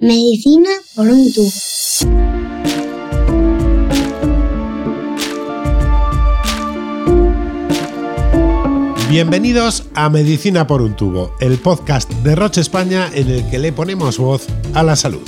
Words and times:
Medicina 0.00 0.70
por 0.94 1.08
un 1.08 1.32
tubo. 1.32 1.50
Bienvenidos 9.10 9.86
a 9.94 10.08
Medicina 10.08 10.68
por 10.68 10.82
un 10.82 10.94
tubo, 10.94 11.34
el 11.40 11.58
podcast 11.58 12.08
de 12.12 12.36
Roche 12.36 12.60
España 12.60 13.10
en 13.12 13.28
el 13.28 13.50
que 13.50 13.58
le 13.58 13.72
ponemos 13.72 14.18
voz 14.18 14.46
a 14.72 14.84
la 14.84 14.94
salud. 14.94 15.26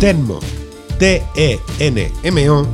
TENMO, 0.00 0.40
T-E-N-M-O, 0.98 2.66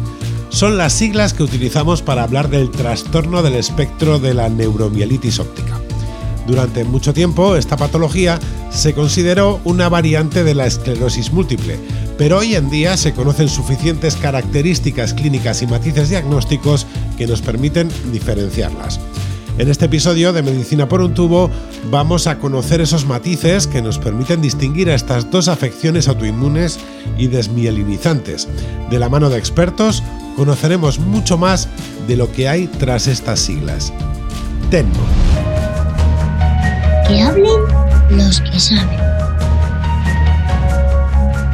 son 0.51 0.79
las 0.79 0.93
siglas 0.93 1.35
que 1.35 1.43
utilizamos 1.43 2.01
para 2.01 2.23
hablar 2.23 2.49
del 2.49 2.71
trastorno 2.71 3.43
del 3.43 3.55
espectro 3.55 4.21
de 4.21 4.35
la 4.35 4.49
neuromielitis 4.49 5.41
óptica. 5.41 5.74
Durante 6.47 6.85
mucho 6.85 7.15
tiempo 7.15 7.57
esta 7.57 7.77
patología 7.77 8.39
se 8.71 8.93
consideró 8.93 9.61
una 9.65 9.89
variante 9.89 10.45
de 10.45 10.55
la 10.55 10.67
esclerosis 10.67 11.33
múltiple, 11.33 11.79
pero 12.19 12.39
hoy 12.39 12.55
en 12.55 12.71
día 12.71 12.97
se 12.97 13.13
conocen 13.13 13.49
suficientes 13.49 14.17
características 14.17 15.15
clínicas 15.15 15.63
y 15.63 15.67
matices 15.67 16.11
diagnósticos 16.11 16.87
que 17.17 17.27
nos 17.27 17.41
permiten 17.41 17.89
diferenciarlas. 18.13 19.01
En 19.57 19.71
este 19.71 19.85
episodio 19.85 20.33
de 20.33 20.43
Medicina 20.43 20.89
por 20.89 21.01
un 21.01 21.15
tubo 21.15 21.49
vamos 21.89 22.27
a 22.27 22.39
conocer 22.39 22.81
esos 22.81 23.07
matices 23.07 23.69
que 23.69 23.83
nos 23.83 23.99
permiten 23.99 24.43
distinguir 24.43 24.91
a 24.91 24.97
estas 24.97 25.31
dos 25.31 25.47
afecciones 25.47 26.09
autoinmunes 26.09 26.81
y 27.17 27.29
desmielinizantes. 27.29 28.49
De 28.91 28.99
la 28.99 29.09
mano 29.09 29.31
de 29.31 29.39
expertos 29.39 30.03
conoceremos 30.35 30.99
mucho 30.99 31.39
más 31.39 31.69
de 32.09 32.17
lo 32.17 32.33
que 32.33 32.49
hay 32.49 32.67
tras 32.67 33.07
estas 33.07 33.39
siglas. 33.39 33.93
TENMO. 34.71 35.54
Que 37.07 37.21
hablen 37.21 37.47
los 38.11 38.41
que 38.41 38.59
saben. 38.59 38.99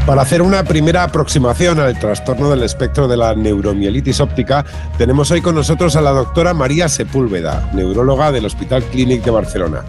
Para 0.06 0.22
hacer 0.22 0.42
una 0.42 0.64
primera 0.64 1.04
aproximación 1.04 1.78
al 1.78 1.98
trastorno 1.98 2.50
del 2.50 2.62
espectro 2.62 3.06
de 3.06 3.16
la 3.16 3.34
neuromielitis 3.34 4.20
óptica, 4.20 4.64
tenemos 4.98 5.30
hoy 5.30 5.40
con 5.40 5.54
nosotros 5.54 5.94
a 5.94 6.00
la 6.00 6.10
doctora 6.10 6.54
María 6.54 6.88
Sepúlveda, 6.88 7.70
neuróloga 7.74 8.32
del 8.32 8.46
Hospital 8.46 8.82
Clínic 8.84 9.22
de 9.22 9.30
Barcelona. 9.30 9.84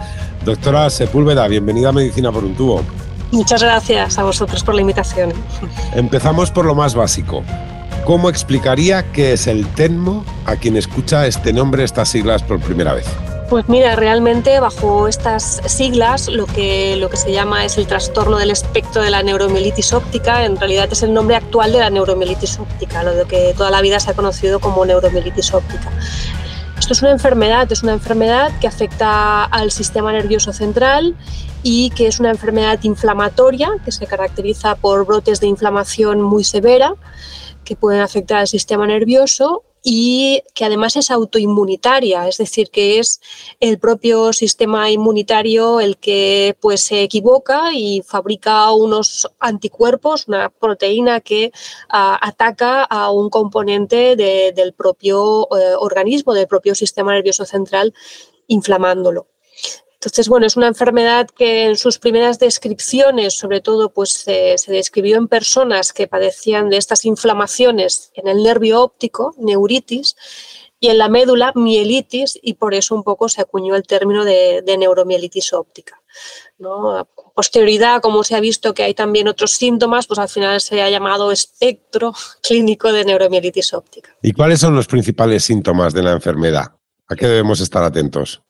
Doctora 0.45 0.90
Sepúlveda, 0.90 1.48
bienvenida 1.48 1.90
a 1.90 1.92
Medicina 1.92 2.31
por 2.31 2.44
un 2.44 2.56
tubo. 2.56 2.84
Muchas 3.31 3.64
gracias 3.64 4.18
a 4.20 4.23
vosotros 4.23 4.64
por 4.64 4.75
la 4.75 4.81
invitación. 4.81 5.34
Empezamos 5.96 6.52
por 6.52 6.66
lo 6.66 6.75
más 6.75 6.94
básico. 6.94 7.44
¿Cómo 8.06 8.30
explicaría 8.30 9.12
qué 9.12 9.34
es 9.34 9.48
el 9.48 9.66
TENMO 9.68 10.25
a 10.46 10.56
quien 10.56 10.75
escucha 10.75 11.25
este 11.25 11.53
nombre, 11.53 11.84
estas 11.84 12.09
siglas 12.09 12.44
por 12.44 12.59
primera 12.59 12.94
vez? 12.94 13.06
Pues 13.52 13.67
mira, 13.67 13.97
realmente 13.97 14.61
bajo 14.61 15.09
estas 15.09 15.59
siglas 15.66 16.30
lo 16.30 16.45
que, 16.45 16.95
lo 16.95 17.09
que 17.09 17.17
se 17.17 17.33
llama 17.33 17.66
es 17.66 17.77
el 17.77 17.85
trastorno 17.85 18.38
del 18.38 18.49
espectro 18.49 19.02
de 19.02 19.09
la 19.09 19.23
neuromielitis 19.23 19.91
óptica, 19.91 20.45
en 20.45 20.55
realidad 20.55 20.88
es 20.89 21.03
el 21.03 21.13
nombre 21.13 21.35
actual 21.35 21.73
de 21.73 21.79
la 21.79 21.89
neuromielitis 21.89 22.59
óptica, 22.59 23.03
lo 23.03 23.13
de 23.13 23.25
que 23.25 23.53
toda 23.57 23.69
la 23.69 23.81
vida 23.81 23.99
se 23.99 24.09
ha 24.09 24.13
conocido 24.13 24.61
como 24.61 24.85
neuromielitis 24.85 25.53
óptica. 25.53 25.91
Esto 26.79 26.94
es 26.94 27.02
una 27.02 27.11
enfermedad, 27.11 27.69
es 27.69 27.83
una 27.83 27.91
enfermedad 27.91 28.57
que 28.61 28.67
afecta 28.67 29.44
al 29.44 29.69
sistema 29.72 30.13
nervioso 30.13 30.53
central 30.53 31.13
y 31.61 31.89
que 31.89 32.07
es 32.07 32.22
una 32.22 32.29
enfermedad 32.29 32.79
inflamatoria 32.83 33.69
que 33.83 33.91
se 33.91 34.07
caracteriza 34.07 34.75
por 34.75 35.05
brotes 35.05 35.41
de 35.41 35.47
inflamación 35.47 36.22
muy 36.22 36.45
severa 36.45 36.95
que 37.66 37.75
pueden 37.75 37.99
afectar 37.99 38.38
al 38.38 38.47
sistema 38.47 38.88
nervioso 38.88 39.66
y 39.84 40.44
que 40.54 40.66
además 40.66 40.96
es 40.96 41.10
autoinmunitaria, 41.10 42.28
es 42.28 42.38
decir, 42.38 42.70
que 42.70 43.00
es 43.00 43.20
el 43.60 43.80
propio 43.80 44.32
sistema 44.34 44.92
inmunitario 44.92 45.80
el 45.80 45.98
que 45.98 46.56
pues 46.60 46.82
se 46.82 47.02
equivoca 47.02 47.74
y 47.74 48.02
fabrica 48.02 48.72
unos 48.72 49.28
anticuerpos, 49.40 50.28
una 50.28 50.50
proteína 50.50 51.22
que 51.22 51.52
ataca 51.90 52.84
a 52.84 53.12
un 53.12 53.30
componente 53.30 54.16
del 54.16 54.74
propio 54.74 55.47
eh, 55.58 55.74
organismo, 55.78 56.34
del 56.34 56.47
propio 56.47 56.75
sistema 56.75 57.14
nervioso 57.14 57.46
central, 57.46 57.94
inflamándolo. 58.47 59.31
Entonces, 60.01 60.29
bueno, 60.29 60.47
es 60.47 60.57
una 60.57 60.66
enfermedad 60.66 61.28
que 61.29 61.66
en 61.66 61.78
sus 61.78 62.00
primeras 62.00 62.39
descripciones, 62.39 63.35
sobre 63.38 63.62
todo, 63.62 63.94
pues 63.94 64.09
se 64.13 64.57
describió 64.67 65.16
en 65.17 65.28
personas 65.28 65.94
que 65.94 66.07
padecían 66.07 66.72
de 66.72 66.78
estas 66.78 67.06
inflamaciones 67.06 68.11
en 68.16 68.28
el 68.28 68.41
nervio 68.41 68.81
óptico, 68.81 69.35
neuritis, 69.38 70.16
y 70.79 70.88
en 70.88 70.97
la 70.97 71.07
médula, 71.07 71.51
mielitis, 71.53 72.40
y 72.41 72.56
por 72.56 72.73
eso 72.73 72.95
un 72.95 73.03
poco 73.03 73.29
se 73.29 73.41
acuñó 73.41 73.75
el 73.75 73.84
término 73.84 74.25
de, 74.25 74.63
neuromielitis 74.79 75.53
óptica. 75.53 76.01
posterioridad, 77.35 78.01
como 78.01 78.23
se 78.23 78.34
ha 78.34 78.40
visto 78.40 78.73
que 78.73 78.81
hay 78.81 78.95
también 78.95 79.28
otros 79.28 79.51
síntomas, 79.51 80.07
pues 80.07 80.17
al 80.17 80.29
final 80.29 80.59
se 80.61 80.81
ha 80.81 80.90
llamado 80.90 81.31
espectro 81.31 82.11
clínico 82.41 82.91
de 82.91 83.06
neuromielitis 83.06 83.72
óptica. 83.75 84.17
¿Y 84.23 84.34
cuáles 84.34 84.61
son 84.61 84.75
los 84.75 84.88
principales 84.88 85.44
síntomas 85.44 85.94
de 85.94 86.01
la 86.01 86.13
enfermedad? 86.13 86.72
¿A 87.07 87.16
qué 87.16 87.28
debemos 87.28 87.59
estar 87.59 87.84
atentos? 87.84 88.41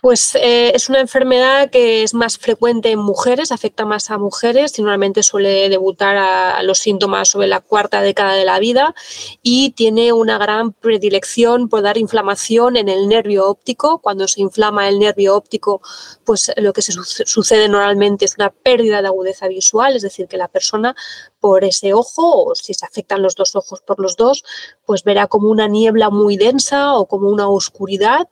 Pues 0.00 0.34
eh, 0.34 0.72
es 0.74 0.88
una 0.88 1.00
enfermedad 1.00 1.68
que 1.68 2.02
es 2.02 2.14
más 2.14 2.38
frecuente 2.38 2.90
en 2.90 2.98
mujeres, 2.98 3.52
afecta 3.52 3.84
más 3.84 4.10
a 4.10 4.16
mujeres 4.16 4.78
y 4.78 4.82
normalmente 4.82 5.22
suele 5.22 5.68
debutar 5.68 6.16
a, 6.16 6.62
los 6.62 6.78
síntomas 6.78 7.28
sobre 7.28 7.48
la 7.48 7.60
cuarta 7.60 8.00
década 8.00 8.34
de 8.34 8.46
la 8.46 8.58
vida 8.58 8.94
y 9.42 9.72
tiene 9.72 10.12
una 10.12 10.38
gran 10.38 10.72
predilección 10.72 11.68
por 11.68 11.82
dar 11.82 11.98
inflamación 11.98 12.76
en 12.76 12.88
el 12.88 13.08
nervio 13.08 13.46
óptico. 13.46 13.98
Cuando 13.98 14.26
se 14.26 14.40
inflama 14.40 14.88
el 14.88 14.98
nervio 14.98 15.36
óptico, 15.36 15.82
pues 16.24 16.50
lo 16.56 16.72
que 16.72 16.82
se 16.82 16.92
sucede 16.92 17.68
normalmente 17.68 18.24
es 18.24 18.36
una 18.38 18.50
pérdida 18.50 19.02
de 19.02 19.08
agudeza 19.08 19.48
visual, 19.48 19.96
es 19.96 20.02
decir, 20.02 20.28
que 20.28 20.38
la 20.38 20.48
persona 20.48 20.96
por 21.40 21.64
ese 21.64 21.92
ojo, 21.92 22.44
o 22.44 22.54
si 22.54 22.72
se 22.72 22.86
afectan 22.86 23.22
los 23.22 23.34
dos 23.34 23.54
ojos 23.54 23.82
por 23.82 24.00
los 24.00 24.16
dos, 24.16 24.44
pues 24.86 25.04
verá 25.04 25.26
como 25.26 25.50
una 25.50 25.68
niebla 25.68 26.08
muy 26.08 26.36
densa 26.36 26.94
o 26.94 27.06
como 27.06 27.28
una 27.28 27.48
oscuridad 27.48 28.28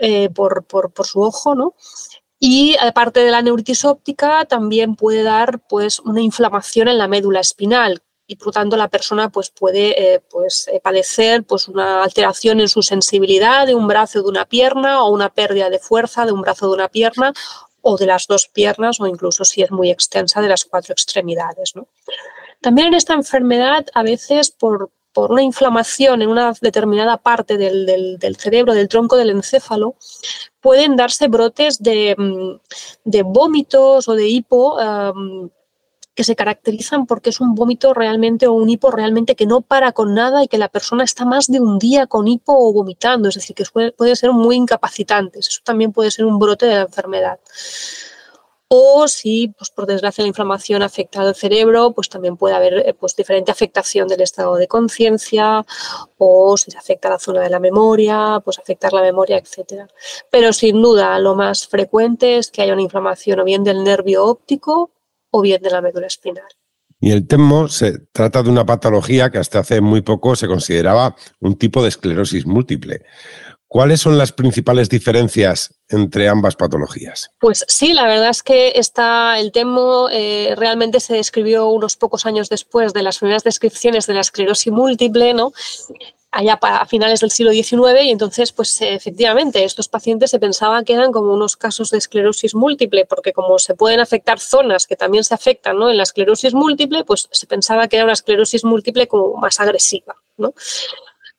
eh, 0.00 0.30
por, 0.30 0.64
su 1.04 1.20
ojo, 1.20 1.54
¿no? 1.54 1.74
Y 2.38 2.76
aparte 2.80 3.20
de 3.20 3.30
la 3.30 3.42
neuritis 3.42 3.84
óptica, 3.84 4.46
también 4.46 4.96
puede 4.96 5.22
dar 5.22 5.60
pues, 5.68 6.00
una 6.00 6.22
inflamación 6.22 6.88
en 6.88 6.98
la 6.98 7.06
médula 7.06 7.40
espinal 7.40 8.02
y 8.26 8.36
por 8.36 8.46
lo 8.46 8.52
tanto 8.52 8.76
la 8.76 8.88
persona 8.88 9.28
pues, 9.28 9.50
puede 9.50 10.14
eh, 10.14 10.20
pues, 10.30 10.68
eh, 10.68 10.80
padecer 10.80 11.44
pues, 11.44 11.68
una 11.68 12.02
alteración 12.02 12.60
en 12.60 12.68
su 12.68 12.80
sensibilidad 12.80 13.66
de 13.66 13.74
un 13.74 13.88
brazo 13.88 14.20
o 14.20 14.22
de 14.22 14.28
una 14.28 14.46
pierna 14.46 15.02
o 15.02 15.10
una 15.10 15.28
pérdida 15.28 15.68
de 15.68 15.80
fuerza 15.80 16.24
de 16.24 16.32
un 16.32 16.40
brazo 16.40 16.66
o 16.66 16.68
de 16.70 16.76
una 16.76 16.88
pierna 16.88 17.32
o 17.82 17.98
de 17.98 18.06
las 18.06 18.26
dos 18.26 18.48
piernas 18.48 19.00
o 19.00 19.06
incluso 19.06 19.44
si 19.44 19.62
es 19.62 19.70
muy 19.70 19.90
extensa 19.90 20.40
de 20.40 20.48
las 20.48 20.64
cuatro 20.64 20.92
extremidades. 20.92 21.74
¿no? 21.74 21.88
También 22.60 22.88
en 22.88 22.94
esta 22.94 23.14
enfermedad 23.14 23.86
a 23.94 24.02
veces 24.02 24.50
por, 24.50 24.90
por 25.12 25.32
una 25.32 25.42
inflamación 25.42 26.22
en 26.22 26.28
una 26.28 26.52
determinada 26.60 27.16
parte 27.16 27.56
del, 27.56 28.36
cerebro, 28.38 28.74
del 28.74 28.88
tronco 28.88 29.16
del 29.16 29.30
encéfalo, 29.30 29.96
pueden 30.60 30.96
darse 30.96 31.28
brotes 31.28 31.82
de, 31.82 32.14
mm, 32.16 33.32
vómitos 33.32 34.08
o 34.08 34.14
de 34.14 34.28
hipo 34.28 34.78
que 36.14 36.24
se 36.24 36.36
caracterizan 36.36 37.06
porque 37.06 37.30
es 37.30 37.40
un 37.40 37.54
vómito 37.54 37.94
realmente 37.94 38.46
o 38.46 38.52
un 38.52 38.68
hipo 38.68 38.90
realmente 38.90 39.36
que 39.36 39.46
no 39.46 39.62
para 39.62 39.92
con 39.92 40.14
nada 40.14 40.44
y 40.44 40.48
que 40.48 40.58
la 40.58 40.68
persona 40.68 41.04
está 41.04 41.24
más 41.24 41.46
de 41.46 41.60
un 41.60 41.78
día 41.78 42.06
con 42.06 42.28
hipo 42.28 42.52
o 42.52 42.72
vomitando, 42.72 43.28
es 43.28 43.36
decir, 43.36 43.54
que 43.56 43.64
puede, 43.72 43.92
puede 43.92 44.16
ser 44.16 44.32
muy 44.32 44.56
incapacitantes. 44.56 45.48
Eso 45.48 45.60
también 45.64 45.92
puede 45.92 46.10
ser 46.10 46.26
un 46.26 46.38
brote 46.38 46.66
de 46.66 46.74
la 46.74 46.82
enfermedad 46.82 47.38
o 48.72 49.08
si, 49.08 49.48
pues, 49.58 49.70
por 49.70 49.86
desgracia, 49.86 50.22
la 50.22 50.28
inflamación 50.28 50.82
afecta 50.82 51.22
al 51.22 51.34
cerebro, 51.34 51.92
pues 51.92 52.08
también 52.08 52.36
puede 52.36 52.54
haber 52.54 52.74
eh, 52.86 52.94
pues, 52.94 53.16
diferente 53.16 53.50
afectación 53.50 54.06
del 54.06 54.20
estado 54.20 54.54
de 54.54 54.68
conciencia 54.68 55.66
o 56.18 56.56
si 56.56 56.70
se 56.70 56.78
afecta 56.78 57.10
la 57.10 57.18
zona 57.18 57.40
de 57.40 57.50
la 57.50 57.58
memoria, 57.58 58.40
pues 58.44 58.60
afectar 58.60 58.92
la 58.92 59.02
memoria, 59.02 59.38
etc. 59.38 59.90
Pero 60.30 60.52
sin 60.52 60.80
duda 60.80 61.18
lo 61.18 61.34
más 61.34 61.66
frecuente 61.66 62.38
es 62.38 62.52
que 62.52 62.62
haya 62.62 62.74
una 62.74 62.82
inflamación 62.82 63.40
o 63.40 63.44
bien 63.44 63.64
del 63.64 63.82
nervio 63.82 64.24
óptico 64.24 64.92
o 65.32 65.40
bien 65.40 65.60
de 65.62 65.70
la 65.70 65.80
médula 65.80 66.06
espinal. 66.06 66.46
Y 67.00 67.10
el 67.10 67.26
TEMO 67.26 67.66
se 67.66 67.98
trata 68.12 68.44
de 68.44 68.50
una 68.50 68.66
patología 68.66 69.30
que 69.30 69.38
hasta 69.38 69.60
hace 69.60 69.80
muy 69.80 70.02
poco 70.02 70.36
se 70.36 70.46
consideraba 70.46 71.16
un 71.40 71.56
tipo 71.56 71.82
de 71.82 71.88
esclerosis 71.88 72.46
múltiple. 72.46 73.02
¿Cuáles 73.72 74.00
son 74.00 74.18
las 74.18 74.32
principales 74.32 74.88
diferencias 74.88 75.72
entre 75.88 76.28
ambas 76.28 76.56
patologías? 76.56 77.30
Pues 77.38 77.64
sí, 77.68 77.92
la 77.92 78.08
verdad 78.08 78.30
es 78.30 78.42
que 78.42 78.72
está, 78.74 79.38
el 79.38 79.52
TEMO 79.52 80.08
eh, 80.10 80.54
realmente 80.56 80.98
se 80.98 81.14
describió 81.14 81.68
unos 81.68 81.94
pocos 81.94 82.26
años 82.26 82.48
después 82.48 82.92
de 82.92 83.04
las 83.04 83.18
primeras 83.18 83.44
descripciones 83.44 84.08
de 84.08 84.14
la 84.14 84.22
esclerosis 84.22 84.72
múltiple, 84.72 85.34
¿no? 85.34 85.52
allá 86.32 86.58
a 86.60 86.86
finales 86.86 87.20
del 87.20 87.30
siglo 87.30 87.52
XIX 87.52 88.02
y 88.04 88.10
entonces 88.10 88.52
pues 88.52 88.80
efectivamente 88.82 89.64
estos 89.64 89.88
pacientes 89.88 90.30
se 90.30 90.38
pensaban 90.38 90.84
que 90.84 90.94
eran 90.94 91.12
como 91.12 91.32
unos 91.32 91.56
casos 91.56 91.90
de 91.90 91.98
esclerosis 91.98 92.54
múltiple 92.54 93.04
porque 93.04 93.32
como 93.32 93.58
se 93.58 93.74
pueden 93.74 94.00
afectar 94.00 94.38
zonas 94.38 94.86
que 94.86 94.96
también 94.96 95.24
se 95.24 95.34
afectan 95.34 95.78
¿no? 95.78 95.90
en 95.90 95.96
la 95.96 96.04
esclerosis 96.04 96.54
múltiple 96.54 97.04
pues 97.04 97.28
se 97.30 97.46
pensaba 97.46 97.88
que 97.88 97.96
era 97.96 98.04
una 98.04 98.14
esclerosis 98.14 98.64
múltiple 98.64 99.08
como 99.08 99.36
más 99.36 99.58
agresiva. 99.58 100.16
¿no? 100.36 100.54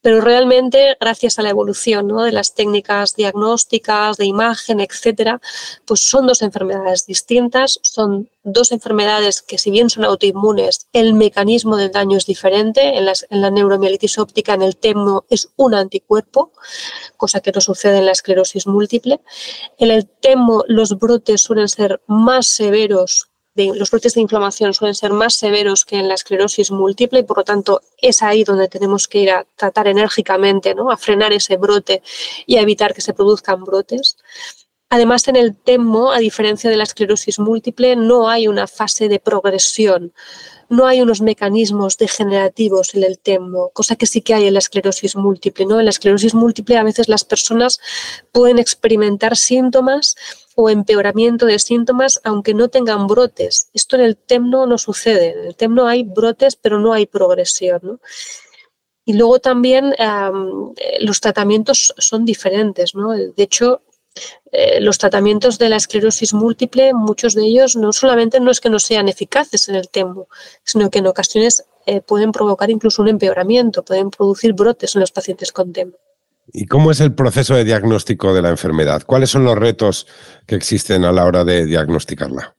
Pero 0.01 0.21
realmente 0.21 0.98
gracias 1.00 1.39
a 1.39 1.44
la 1.44 1.50
evolución 1.50 2.07
¿no? 2.07 2.24
de 2.24 2.31
las 2.31 2.53
técnicas 2.53 3.15
diagnósticas, 3.15 4.18
de 4.18 4.25
imagen, 4.25 4.80
etcétera, 4.80 5.42
pues 5.86 6.01
son 6.01 6.27
dos 6.27 6.42
enfermedades 6.42 7.06
distintas, 7.06 7.80
son 7.83 8.30
dos 8.44 8.71
enfermedades 8.71 9.42
que 9.42 9.57
si 9.57 9.69
bien 9.69 9.89
son 9.89 10.03
autoinmunes, 10.03 10.88
el 10.94 11.13
mecanismo 11.13 11.77
del 11.77 11.92
daño 11.92 12.18
es 12.18 12.25
diferente. 12.25 12.98
En, 12.98 13.07
en 13.07 13.42
la 13.42 13.51
neuromielitis 13.51 14.18
óptica, 14.18 14.53
en 14.53 14.63
el 14.63 14.77
TEMO, 14.77 15.25
es 15.30 15.50
un 15.56 15.75
anticuerpo, 15.75 16.51
cosa 17.18 17.42
que 17.42 17.51
no 17.51 17.62
sucede 17.62 18.00
en 18.00 18.06
la 18.06 18.12
esclerosis 18.12 18.68
múltiple. 18.68 19.21
En 19.77 19.92
el 19.92 20.07
TEMO 20.07 20.63
los 20.68 20.98
brotes 20.98 21.42
suelen 21.42 21.68
ser 21.68 22.01
más 22.07 22.48
severos 22.48 23.30
los 23.56 23.92
brotes 23.92 24.13
de 24.13 24.21
inflamación 24.21 24.74
suelen 24.74 24.95
ser 24.95 25.12
más 25.12 25.36
severos 25.36 25.83
que 25.83 25.98
en 25.98 26.07
la 26.07 26.13
esclerosis 26.13 26.71
múltiple 26.71 27.19
y 27.19 27.24
por 27.24 27.38
lo 27.38 27.44
tanto 27.44 27.81
es 28.01 28.21
ahí 28.24 28.44
donde 28.44 28.69
tenemos 28.69 29.07
que 29.07 29.19
ir 29.19 29.31
a 29.31 29.45
tratar 29.56 29.88
enérgicamente, 29.88 30.74
¿no? 30.74 30.89
a 30.89 30.98
frenar 30.98 31.33
ese 31.33 31.57
brote 31.57 32.01
y 32.45 32.57
a 32.57 32.62
evitar 32.62 32.94
que 32.94 33.01
se 33.01 33.13
produzcan 33.13 33.63
brotes. 33.63 34.18
Además, 34.89 35.27
en 35.30 35.38
el 35.38 35.56
TEMO, 35.56 36.12
a 36.12 36.19
diferencia 36.19 36.69
de 36.69 36.75
la 36.75 36.83
esclerosis 36.83 37.39
múltiple, 37.39 37.95
no 37.95 38.27
hay 38.27 38.50
una 38.50 38.68
fase 38.68 39.07
de 39.07 39.19
progresión, 39.19 40.13
no 40.71 40.88
hay 40.88 41.01
unos 41.01 41.19
mecanismos 41.19 41.97
degenerativos 41.97 42.95
en 42.95 43.03
el 43.03 43.19
TEMO, 43.19 43.71
cosa 43.73 43.97
que 43.97 44.06
sí 44.06 44.21
que 44.21 44.33
hay 44.33 44.47
en 44.47 44.53
la 44.53 44.59
esclerosis 44.59 45.18
múltiple. 45.18 45.65
¿no? 45.65 45.79
En 45.79 45.85
la 45.85 45.91
esclerosis 45.91 46.33
múltiple 46.33 46.77
a 46.77 46.83
veces 46.83 47.09
las 47.09 47.25
personas 47.25 47.81
pueden 48.31 48.57
experimentar 48.57 49.35
síntomas 49.35 50.15
o 50.56 50.69
empeoramiento 50.69 51.45
de 51.45 51.59
síntomas 51.59 52.21
aunque 52.23 52.53
no 52.53 52.69
tengan 52.69 53.06
brotes. 53.06 53.69
Esto 53.73 53.97
en 53.97 54.03
el 54.03 54.15
TEMNO 54.15 54.65
no 54.65 54.77
sucede. 54.77 55.33
En 55.38 55.47
el 55.47 55.56
TEMNO 55.57 55.88
hay 55.88 56.03
brotes, 56.03 56.56
pero 56.56 56.79
no 56.79 56.94
hay 56.94 57.06
progresión. 57.06 58.00
Y 59.03 59.13
luego 59.13 59.39
también 59.39 59.94
los 61.01 61.19
tratamientos 61.19 61.94
son 61.97 62.24
diferentes. 62.24 62.95
¿no? 62.95 63.12
De 63.12 63.33
hecho, 63.44 63.81
eh, 64.51 64.81
los 64.81 64.97
tratamientos 64.97 65.57
de 65.57 65.69
la 65.69 65.77
esclerosis 65.77 66.33
múltiple, 66.33 66.93
muchos 66.93 67.35
de 67.35 67.43
ellos 67.43 67.75
no 67.75 67.93
solamente 67.93 68.39
no 68.39 68.51
es 68.51 68.59
que 68.59 68.69
no 68.69 68.79
sean 68.79 69.07
eficaces 69.07 69.69
en 69.69 69.75
el 69.75 69.89
TEMO, 69.89 70.27
sino 70.63 70.89
que 70.89 70.99
en 70.99 71.07
ocasiones 71.07 71.65
eh, 71.85 72.01
pueden 72.01 72.31
provocar 72.31 72.69
incluso 72.69 73.01
un 73.01 73.07
empeoramiento, 73.07 73.83
pueden 73.83 74.09
producir 74.09 74.53
brotes 74.53 74.95
en 74.95 75.01
los 75.01 75.11
pacientes 75.11 75.51
con 75.51 75.71
TEMO. 75.71 75.93
¿Y 76.53 76.65
cómo 76.65 76.91
es 76.91 76.99
el 76.99 77.13
proceso 77.13 77.55
de 77.55 77.63
diagnóstico 77.63 78.33
de 78.33 78.41
la 78.41 78.49
enfermedad? 78.49 79.03
¿Cuáles 79.05 79.29
son 79.29 79.45
los 79.45 79.57
retos 79.57 80.07
que 80.45 80.55
existen 80.55 81.05
a 81.05 81.11
la 81.11 81.25
hora 81.25 81.45
de 81.45 81.65
diagnosticarla? 81.65 82.55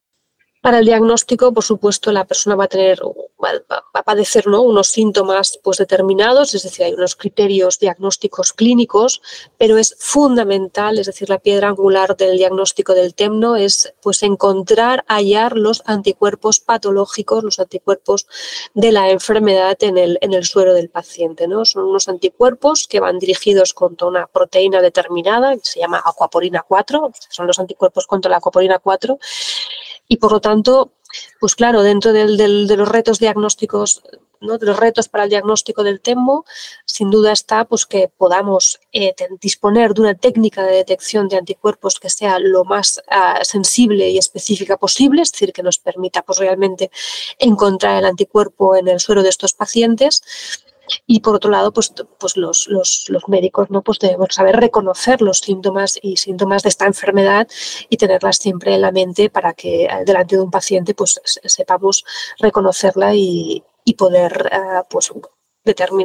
Para 0.63 0.79
el 0.79 0.87
diagnóstico, 0.87 1.53
por 1.53 1.65
supuesto, 1.65 2.13
la 2.13 2.25
persona 2.25 2.55
va 2.55 2.65
a 2.65 2.69
tener, 2.69 3.01
va, 3.43 3.51
a 3.93 4.03
padecer 4.03 4.47
¿no? 4.47 4.63
unos 4.63 4.89
síntomas 4.89 5.59
pues, 5.63 5.79
determinados, 5.79 6.55
es 6.55 6.63
decir, 6.63 6.87
hay 6.87 6.95
unos 6.95 7.17
criterios 7.17 7.79
diagnósticos 7.79 8.53
clínicos, 8.53 9.21
pero 9.59 9.79
es 9.79 9.97
fundamental, 9.99 10.99
es 10.99 11.07
decir, 11.07 11.29
la 11.29 11.39
piedra 11.39 11.69
angular 11.69 12.17
del 12.17 12.39
diagnóstico 12.39 12.95
del 12.95 13.15
TEMNO 13.15 13.57
es 13.57 13.95
pues, 14.03 14.23
encontrar, 14.23 15.05
hallar 15.09 15.57
los 15.57 15.83
anticuerpos 15.87 16.61
patológicos, 16.61 17.45
los 17.45 17.59
anticuerpos 17.59 18.27
de 18.75 18.93
la 18.93 19.11
enfermedad 19.11 19.77
en 19.81 19.99
el, 19.99 20.19
en 20.21 20.35
el 20.35 20.45
suero 20.45 20.75
del 20.75 20.89
paciente. 20.89 21.49
¿no? 21.49 21.65
Son 21.65 21.85
unos 21.85 22.09
anticuerpos 22.09 22.87
que 22.87 23.01
van 23.01 23.19
dirigidos 23.19 23.75
contra 23.75 24.07
una 24.07 24.27
proteína 24.27 24.81
determinada, 24.81 25.55
que 25.57 25.65
se 25.65 25.81
llama 25.81 26.03
acuaporina 26.05 26.65
4, 26.67 27.13
son 27.29 27.47
los 27.47 27.59
anticuerpos 27.59 28.07
contra 28.07 28.31
la 28.31 28.37
acuaporina 28.39 28.79
4 28.79 29.19
y 30.13 30.19
por 30.19 30.33
lo 30.33 30.41
tanto, 30.41 30.93
pues 31.41 31.55
claro, 31.55 31.83
dentro 31.83 32.13
de 32.13 32.77
los 32.77 32.89
retos 32.89 33.19
diagnósticos, 33.19 34.03
¿no? 34.41 34.59
de 34.59 34.67
los 34.67 34.77
retos 34.77 35.09
para 35.09 35.25
el 35.25 35.31
diagnóstico 35.31 35.83
del 35.83 36.01
TEMO, 36.01 36.45
sin 36.85 37.11
duda 37.11 37.33
está 37.33 37.65
pues, 37.65 37.87
que 37.87 38.09
podamos 38.09 38.81
eh, 38.93 39.15
disponer 39.41 39.95
de 39.95 40.03
una 40.03 40.15
técnica 40.15 40.65
de 40.65 40.77
detección 40.77 41.29
de 41.29 41.37
anticuerpos 41.37 41.99
que 41.99 42.11
sea 42.11 42.39
lo 42.39 42.65
más 42.65 43.03
ah, 43.09 43.41
sensible 43.43 44.11
y 44.11 44.19
específica 44.19 44.77
posible, 44.77 45.23
es 45.23 45.33
decir, 45.33 45.53
que 45.53 45.63
nos 45.63 45.79
permita 45.79 46.23
pues, 46.23 46.39
realmente 46.39 46.91
encontrar 47.39 47.99
el 47.99 48.07
anticuerpo 48.07 48.77
en 48.77 48.89
el 48.89 49.01
suero 49.01 49.23
de 49.23 49.29
estos 49.29 49.55
pacientes 49.55 50.23
y 51.07 51.21
por 51.21 51.37
otro 51.37 51.51
lado, 51.51 51.73
pues, 51.73 51.93
pues 52.19 52.37
los, 52.37 52.67
los, 52.69 53.07
los, 53.09 53.29
médicos 53.29 53.71
¿no? 53.71 53.83
pues 53.83 53.99
debemos 53.99 54.29
saber 54.35 54.57
reconocer 54.57 55.23
los 55.23 55.39
síntomas 55.39 55.99
y 56.03 56.17
síntomas 56.17 56.63
de 56.63 56.69
esta 56.69 56.87
enfermedad 56.87 57.49
y 57.89 57.97
tenerlas 57.97 58.37
siempre 58.37 58.75
en 58.75 58.81
la 58.81 58.93
mente 58.93 59.31
para 59.31 59.55
que 59.55 59.85
eh, 59.85 59.89
delante 60.05 60.37
de 60.37 60.43
un 60.43 60.51
paciente 60.51 60.95
pues 60.95 61.21
sepamos 61.25 62.05
reconocerla 62.39 63.15
y, 63.15 63.63
y 63.85 63.95
poder 63.95 64.51
uh, 64.53 64.85
pues 64.89 65.13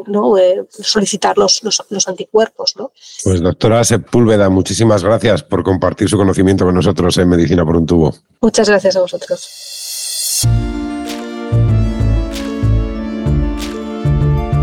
¿no? 0.08 0.38
Eh, 0.38 0.68
solicitar 0.70 1.38
los, 1.38 1.64
los, 1.64 1.84
los, 1.90 2.08
anticuerpos. 2.08 2.76
¿no? 2.78 2.92
Pues 3.24 3.42
doctora 3.42 3.84
Sepúlveda, 3.84 4.50
muchísimas 4.50 5.04
gracias 5.04 5.44
por 5.44 5.64
compartir 5.64 6.10
su 6.10 6.18
conocimiento 6.18 6.66
con 6.66 6.76
nosotros 6.76 7.18
en 7.18 7.30
Medicina 7.30 7.66
por 7.66 7.76
un 7.76 7.86
tubo. 7.86 8.14
Muchas 8.42 8.70
gracias 8.70 8.96
a 8.96 9.02
vosotros. 9.02 9.87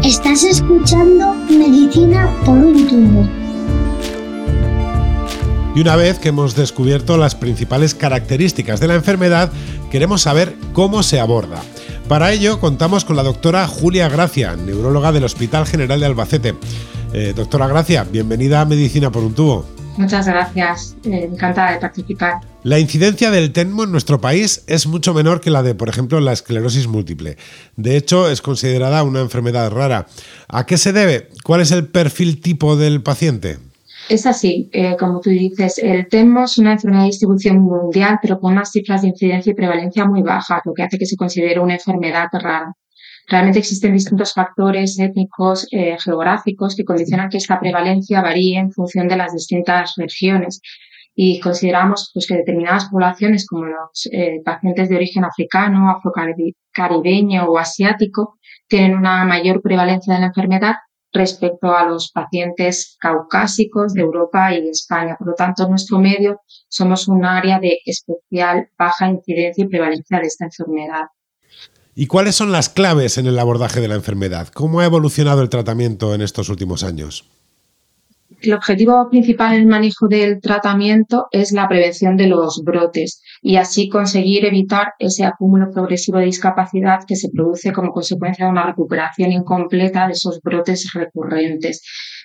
Estás 0.05 0.45
escuchando 0.45 1.33
Medicina 1.49 2.31
por 2.45 2.59
un 2.59 2.87
tubo. 2.87 3.27
Y 5.75 5.81
una 5.81 5.97
vez 5.97 6.19
que 6.19 6.29
hemos 6.29 6.55
descubierto 6.55 7.17
las 7.17 7.35
principales 7.35 7.95
características 7.95 8.81
de 8.81 8.89
la 8.89 8.97
enfermedad, 8.97 9.51
queremos 9.91 10.21
saber 10.21 10.57
cómo 10.75 11.03
se 11.03 11.21
aborda. 11.21 11.63
Para 12.07 12.33
ello 12.33 12.61
contamos 12.61 13.07
con 13.07 13.17
la 13.17 13.23
doctora 13.23 13.67
Julia 13.67 14.11
Gracia, 14.11 14.57
neuróloga 14.57 15.11
del 15.11 15.25
Hospital 15.25 15.65
General 15.65 15.99
de 15.99 16.05
Albacete. 16.05 16.55
Eh, 17.15 17.33
doctora 17.35 17.67
Gracia, 17.67 18.05
bienvenida 18.05 18.61
a 18.61 18.67
Medicina 18.67 19.11
por 19.11 19.23
un 19.23 19.35
tubo. 19.35 19.65
Muchas 19.97 20.27
gracias, 20.27 20.97
eh, 21.05 21.31
encantada 21.33 21.73
de 21.73 21.79
participar. 21.79 22.41
La 22.65 22.79
incidencia 22.79 23.31
del 23.31 23.53
TENMO 23.53 23.85
en 23.85 23.93
nuestro 23.93 24.23
país 24.23 24.65
es 24.67 24.87
mucho 24.87 25.13
menor 25.13 25.43
que 25.43 25.51
la 25.51 25.63
de, 25.63 25.75
por 25.75 25.91
ejemplo, 25.91 26.19
la 26.21 26.33
esclerosis 26.33 26.87
múltiple. 26.87 27.37
De 27.77 27.95
hecho, 27.99 28.31
es 28.31 28.41
considerada 28.41 29.03
una 29.03 29.21
enfermedad 29.21 29.71
rara. 29.71 30.07
¿A 30.49 30.65
qué 30.65 30.79
se 30.79 30.95
debe? 30.95 31.29
¿Cuál 31.45 31.61
es 31.61 31.73
el 31.73 31.89
perfil 31.89 32.41
tipo 32.41 32.75
del 32.77 33.03
paciente? 33.03 33.59
Es 34.09 34.25
así, 34.25 34.71
eh, 34.73 34.97
como 34.99 35.21
tú 35.21 35.29
dices, 35.29 35.77
el 35.77 36.09
TENMO 36.09 36.45
es 36.45 36.57
una 36.57 36.73
enfermedad 36.73 37.03
de 37.03 37.09
distribución 37.09 37.59
mundial, 37.59 38.19
pero 38.23 38.41
con 38.41 38.53
unas 38.53 38.71
cifras 38.71 39.03
de 39.03 39.09
incidencia 39.09 39.51
y 39.51 39.55
prevalencia 39.55 40.07
muy 40.07 40.23
bajas, 40.23 40.63
lo 40.65 40.73
que 40.73 40.85
hace 40.85 40.97
que 40.97 41.05
se 41.05 41.17
considere 41.17 41.61
una 41.61 41.75
enfermedad 41.75 42.29
rara. 42.33 42.73
Realmente 43.27 43.59
existen 43.59 43.95
distintos 43.95 44.33
factores 44.35 44.99
étnicos, 44.99 45.67
eh, 45.71 45.97
geográficos, 45.99 46.77
que 46.77 46.85
condicionan 46.85 47.31
que 47.31 47.39
esta 47.39 47.59
prevalencia 47.59 48.21
varíe 48.21 48.59
en 48.59 48.71
función 48.71 49.09
de 49.09 49.17
las 49.17 49.33
distintas 49.33 49.95
regiones. 49.97 50.61
Y 51.15 51.39
consideramos 51.41 52.11
pues, 52.13 52.27
que 52.27 52.37
determinadas 52.37 52.87
poblaciones, 52.87 53.47
como 53.47 53.67
los 53.67 54.09
eh, 54.11 54.41
pacientes 54.45 54.89
de 54.89 54.97
origen 54.97 55.25
africano, 55.25 55.91
afrocaribeño 55.91 57.45
o 57.45 57.59
asiático, 57.59 58.39
tienen 58.67 58.97
una 58.97 59.25
mayor 59.25 59.63
prevalencia 59.63 60.15
de 60.15 60.21
la 60.21 60.27
enfermedad 60.27 60.75
respecto 61.13 61.75
a 61.75 61.85
los 61.85 62.11
pacientes 62.11 62.97
caucásicos 63.01 63.95
de 63.95 64.03
Europa 64.03 64.53
y 64.53 64.69
España. 64.69 65.17
Por 65.17 65.29
lo 65.29 65.35
tanto, 65.35 65.63
en 65.63 65.71
nuestro 65.71 65.99
medio 65.99 66.41
somos 66.69 67.07
un 67.07 67.25
área 67.25 67.61
de 67.61 67.79
especial 67.87 68.69
baja 68.77 69.09
incidencia 69.09 69.65
y 69.65 69.69
prevalencia 69.69 70.19
de 70.19 70.27
esta 70.27 70.47
enfermedad. 70.47 71.05
¿Y 71.95 72.09
cuáles 72.09 72.35
son 72.35 72.51
las 72.51 72.69
claves 72.69 73.19
en 73.19 73.29
el 73.29 73.39
abordaje 73.39 73.81
de 73.81 73.87
la 73.87 73.95
enfermedad? 73.95 74.49
¿Cómo 74.49 74.81
ha 74.81 74.85
evolucionado 74.85 75.43
el 75.43 75.49
tratamiento 75.49 76.13
en 76.13 76.23
estos 76.23 76.49
últimos 76.49 76.83
años? 76.83 77.25
El 78.45 78.53
objetivo 78.53 79.09
principal 79.09 79.55
en 79.55 79.63
el 79.63 79.67
manejo 79.67 80.07
del 80.07 80.39
tratamiento 80.39 81.29
es 81.31 81.51
la 81.53 81.67
prevención 81.67 82.15
de 82.15 82.27
los 82.27 82.63
brotes 82.63 83.23
y 83.41 83.57
así 83.57 83.89
conseguir 83.89 84.45
evitar 84.45 84.93
ese 84.99 85.25
acúmulo 85.25 85.71
progresivo 85.71 86.19
de 86.19 86.27
discapacidad 86.27 87.05
que 87.09 87.17
se 87.17 87.31
produce 87.31 87.73
como 87.73 87.91
consecuencia 87.91 88.45
de 88.45 88.51
una 88.51 88.67
recuperación 88.67 89.33
incompleta 89.33 90.07
de 90.07 90.13
esos 90.13 90.43
brotes 90.43 90.93
recurrentes. 90.93 91.83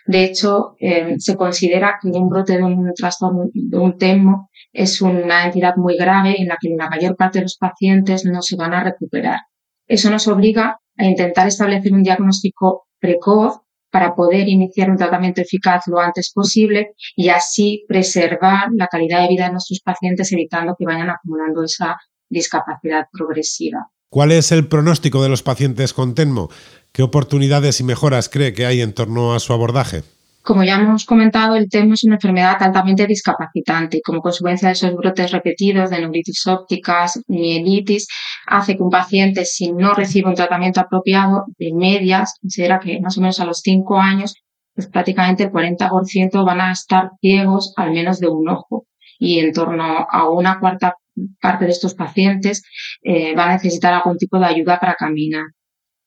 De 0.08 0.26
hecho, 0.26 0.76
eh, 0.82 1.16
se 1.20 1.38
considera 1.38 1.98
que 2.02 2.10
un 2.10 2.28
brote 2.28 2.58
de 2.58 2.64
un 2.64 2.92
trastorno, 2.94 3.46
de 3.54 3.78
un 3.78 3.98
TEMO, 3.98 4.50
es 4.74 5.02
una 5.02 5.46
entidad 5.46 5.78
muy 5.78 5.96
grave 5.96 6.36
en 6.38 6.50
la 6.50 6.58
que 6.60 6.76
la 6.78 6.90
mayor 6.90 7.16
parte 7.16 7.40
de 7.40 7.44
los 7.44 7.56
pacientes 7.56 8.26
no 8.26 8.42
se 8.42 8.58
van 8.58 8.74
a 8.74 8.84
recuperar. 8.84 9.40
Eso 9.88 10.10
nos 10.10 10.28
obliga 10.28 10.80
a 10.98 11.06
intentar 11.06 11.48
establecer 11.48 11.94
un 11.94 12.04
diagnóstico 12.04 12.88
precoz 13.00 13.62
para 13.92 14.16
poder 14.16 14.48
iniciar 14.48 14.90
un 14.90 14.98
tratamiento 14.98 15.42
eficaz 15.42 15.84
lo 15.88 16.00
antes 16.00 16.32
posible 16.34 16.94
y 17.16 17.30
así 17.30 17.86
preservar 17.88 18.68
la 18.74 18.88
calidad 18.88 19.22
de 19.22 19.30
vida 19.30 19.46
de 19.46 19.52
nuestros 19.54 19.80
pacientes 19.80 20.32
evitando 20.32 20.76
que 20.78 20.86
vayan 20.86 21.10
acumulando 21.10 21.64
esa 21.64 21.98
discapacidad 22.30 23.08
progresiva. 23.12 23.90
¿Cuál 24.10 24.32
es 24.32 24.52
el 24.52 24.68
pronóstico 24.68 25.22
de 25.22 25.30
los 25.30 25.44
pacientes 25.44 25.94
con 25.94 26.16
TENMO? 26.16 26.50
¿Qué 26.92 27.04
oportunidades 27.04 27.80
y 27.80 27.84
mejoras 27.84 28.30
cree 28.30 28.54
que 28.54 28.66
hay 28.66 28.82
en 28.82 28.94
torno 28.94 29.34
a 29.36 29.40
su 29.40 29.54
abordaje? 29.54 30.04
Como 30.50 30.64
ya 30.64 30.78
hemos 30.78 31.06
comentado, 31.06 31.56
el 31.56 31.70
TEM 31.70 31.94
es 31.94 32.04
una 32.06 32.16
enfermedad 32.16 32.58
altamente 32.60 33.06
discapacitante 33.06 33.98
y 33.98 34.02
como 34.02 34.20
consecuencia 34.20 34.70
de 34.70 34.74
esos 34.74 34.96
brotes 34.96 35.32
repetidos 35.32 35.92
de 35.92 36.00
neuritis 36.00 36.48
ópticas, 36.48 37.22
mielitis, 37.28 38.08
hace 38.48 38.76
que 38.76 38.82
un 38.82 38.90
paciente, 38.90 39.46
si 39.46 39.72
no 39.72 39.94
recibe 39.94 40.28
un 40.28 40.34
tratamiento 40.34 40.80
apropiado, 40.82 41.46
de 41.60 41.72
medias, 41.76 42.34
considera 42.42 42.80
que 42.80 43.00
más 43.00 43.16
o 43.20 43.22
menos 43.22 43.40
a 43.40 43.46
los 43.46 43.60
5 43.60 44.00
años, 44.00 44.34
pues 44.74 44.88
prácticamente 44.88 45.44
el 45.44 45.52
40% 45.52 46.44
van 46.44 46.62
a 46.62 46.72
estar 46.72 47.12
ciegos 47.22 47.72
al 47.78 47.92
menos 47.92 48.20
de 48.20 48.30
un 48.30 48.50
ojo 48.50 48.88
y 49.20 49.38
en 49.38 49.54
torno 49.54 50.08
a 50.10 50.30
una 50.32 50.60
cuarta 50.60 50.96
parte 51.40 51.66
de 51.66 51.72
estos 51.72 51.94
pacientes 51.94 52.64
eh, 53.04 53.36
va 53.36 53.52
a 53.52 53.54
necesitar 53.54 53.94
algún 53.94 54.18
tipo 54.18 54.40
de 54.40 54.48
ayuda 54.48 54.80
para 54.80 54.96
caminar. 54.96 55.46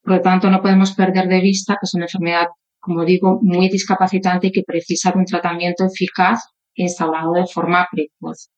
Por 0.03 0.15
lo 0.15 0.21
tanto, 0.21 0.51
no 0.51 0.61
podemos 0.61 0.97
perder 0.97 1.29
de 1.29 1.41
vista 1.41 1.75
que 1.75 1.85
es 1.85 1.95
una 1.95 2.07
enfermedad 2.07 2.49
como 2.83 3.05
digo, 3.05 3.39
muy 3.43 3.69
discapacitante 3.69 4.49
y 4.49 4.53
que 4.53 4.65
precisa 4.67 5.12
de 5.12 5.21
un 5.21 5.25
tratamiento 5.25 5.85
eficaz 5.87 6.41
instalado 6.75 7.33
de 7.35 7.47
forma 7.47 7.87
precoz. 7.91 8.51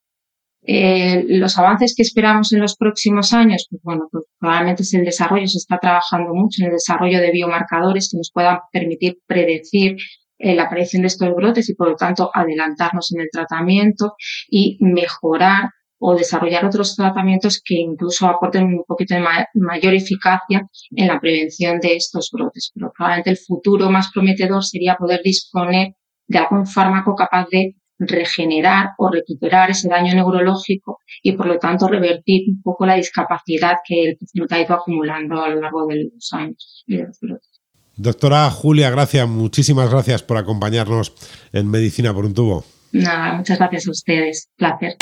Eh, 0.67 1.23
los 1.27 1.57
avances 1.59 1.93
que 1.95 2.01
esperamos 2.01 2.51
en 2.51 2.59
los 2.59 2.75
próximos 2.75 3.33
años, 3.33 3.67
pues 3.69 3.81
bueno, 3.83 4.07
pues 4.11 4.25
probablemente 4.39 4.81
es 4.81 4.93
el 4.95 5.05
desarrollo, 5.05 5.47
se 5.47 5.59
está 5.59 5.77
trabajando 5.77 6.33
mucho 6.33 6.63
en 6.63 6.69
el 6.69 6.73
desarrollo 6.73 7.19
de 7.19 7.31
biomarcadores 7.31 8.09
que 8.11 8.17
nos 8.17 8.31
puedan 8.33 8.57
permitir 8.71 9.19
predecir 9.27 9.97
eh, 10.39 10.55
la 10.55 10.63
aparición 10.63 11.03
de 11.03 11.09
estos 11.09 11.33
brotes 11.35 11.69
y 11.69 11.75
por 11.75 11.89
lo 11.89 11.95
tanto 11.95 12.31
adelantarnos 12.33 13.13
en 13.13 13.21
el 13.21 13.29
tratamiento 13.31 14.15
y 14.49 14.77
mejorar 14.81 15.69
o 16.07 16.15
desarrollar 16.15 16.63
otros 16.63 16.95
tratamientos 16.95 17.59
que 17.65 17.73
incluso 17.73 18.27
aporten 18.27 18.65
un 18.65 18.83
poquito 18.87 19.15
de 19.15 19.25
mayor 19.55 19.95
eficacia 19.95 20.67
en 20.95 21.07
la 21.07 21.19
prevención 21.19 21.79
de 21.79 21.95
estos 21.95 22.29
brotes. 22.31 22.71
Pero 22.75 22.91
probablemente 22.95 23.31
el 23.31 23.37
futuro 23.37 23.89
más 23.89 24.11
prometedor 24.13 24.63
sería 24.63 24.97
poder 24.97 25.21
disponer 25.23 25.95
de 26.27 26.37
algún 26.37 26.67
fármaco 26.67 27.15
capaz 27.15 27.47
de 27.51 27.75
regenerar 27.97 28.89
o 28.99 29.09
recuperar 29.09 29.71
ese 29.71 29.89
daño 29.89 30.13
neurológico 30.13 30.99
y 31.23 31.31
por 31.31 31.47
lo 31.47 31.57
tanto 31.57 31.87
revertir 31.87 32.49
un 32.49 32.61
poco 32.61 32.85
la 32.85 32.95
discapacidad 32.95 33.77
que 33.83 34.09
el 34.09 34.17
paciente 34.17 34.55
ha 34.55 34.61
ido 34.61 34.75
acumulando 34.75 35.41
a 35.41 35.49
lo 35.49 35.59
largo 35.59 35.87
de 35.87 36.03
los 36.13 36.33
años 36.33 36.83
y 36.85 36.97
de 36.97 37.07
los 37.07 37.19
brotes. 37.19 37.61
Doctora 37.97 38.51
Julia 38.51 38.91
Gracia, 38.91 39.25
muchísimas 39.25 39.89
gracias 39.89 40.21
por 40.21 40.37
acompañarnos 40.37 41.13
en 41.51 41.67
Medicina 41.67 42.13
por 42.13 42.25
un 42.25 42.35
tubo. 42.35 42.63
Nada, 42.91 43.33
muchas 43.33 43.57
gracias 43.57 43.87
a 43.87 43.91
ustedes. 43.91 44.49
Placer. 44.55 44.97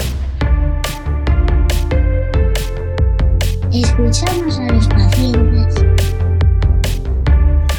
Escuchamos 3.73 4.59
a 4.59 4.71
los 4.71 4.87
pacientes. 4.87 5.75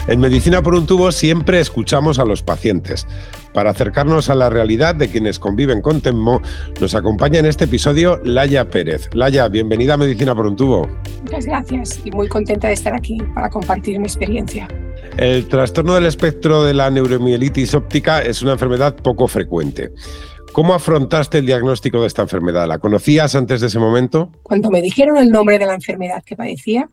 En 0.08 0.18
Medicina 0.18 0.60
por 0.60 0.74
un 0.74 0.86
tubo 0.86 1.12
siempre 1.12 1.60
escuchamos 1.60 2.18
a 2.18 2.24
los 2.24 2.42
pacientes. 2.42 3.06
Para 3.52 3.70
acercarnos 3.70 4.28
a 4.28 4.34
la 4.34 4.50
realidad 4.50 4.96
de 4.96 5.08
quienes 5.08 5.38
conviven 5.38 5.80
con 5.80 6.00
TEMMO, 6.00 6.42
nos 6.80 6.96
acompaña 6.96 7.38
en 7.38 7.46
este 7.46 7.66
episodio 7.66 8.20
Laya 8.24 8.68
Pérez. 8.68 9.08
Laya, 9.14 9.46
bienvenida 9.46 9.94
a 9.94 9.96
Medicina 9.96 10.34
por 10.34 10.46
un 10.46 10.56
tubo. 10.56 10.88
Muchas 11.22 11.46
gracias 11.46 12.00
y 12.04 12.10
muy 12.10 12.26
contenta 12.26 12.66
de 12.66 12.74
estar 12.74 12.92
aquí 12.92 13.18
para 13.32 13.48
compartir 13.48 14.00
mi 14.00 14.06
experiencia. 14.06 14.66
El 15.16 15.46
trastorno 15.46 15.94
del 15.94 16.06
espectro 16.06 16.64
de 16.64 16.74
la 16.74 16.90
neuromielitis 16.90 17.72
óptica 17.72 18.20
es 18.20 18.42
una 18.42 18.52
enfermedad 18.52 18.96
poco 18.96 19.28
frecuente. 19.28 19.92
¿Cómo 20.54 20.73
afrontaste 20.73 21.38
el 21.38 21.46
diagnóstico 21.46 22.00
de 22.00 22.06
esta 22.06 22.23
enfermedad? 22.23 22.68
¿La 22.68 22.78
conocías 22.78 23.34
antes 23.34 23.61
de 23.61 23.66
ese 23.66 23.80
momento? 23.80 24.30
Cuando 24.44 24.70
me 24.70 24.80
dijeron 24.80 25.16
el 25.16 25.30
nombre 25.30 25.58
de 25.58 25.66
la 25.66 25.75
enfermedad 25.75 26.23
que 26.23 26.37
padecía, 26.37 26.88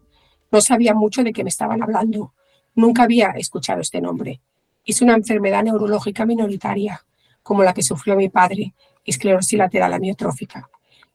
no 0.51 0.61
sabía 0.61 0.95
mucho 0.95 1.23
de 1.23 1.31
qué 1.31 1.43
me 1.43 1.51
estaban 1.51 1.83
hablando. 1.83 2.33
Nunca 2.73 3.03
había 3.03 3.29
escuchado 3.37 3.81
este 3.81 4.01
nombre. 4.01 4.41
Es 4.83 5.03
una 5.03 5.13
enfermedad 5.13 5.61
neurológica 5.61 6.25
minoritaria, 6.25 7.05
como 7.43 7.61
la 7.61 7.71
que 7.75 7.83
sufrió 7.83 8.15
mi 8.15 8.29
padre, 8.29 8.73
esclerosis 9.05 9.59
lateral 9.59 9.93
amiotrófica. 9.93 10.67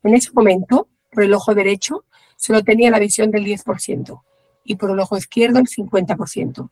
En 0.04 0.14
ese 0.14 0.30
momento, 0.32 0.86
por 1.10 1.24
el 1.24 1.34
ojo 1.34 1.52
derecho, 1.52 2.04
solo 2.36 2.62
tenía 2.62 2.92
la 2.92 3.00
visión 3.00 3.32
del 3.32 3.44
10% 3.44 4.22
y 4.62 4.76
por 4.76 4.92
el 4.92 5.00
ojo 5.00 5.16
izquierdo 5.16 5.58
el 5.58 5.66
50%. 5.66 6.70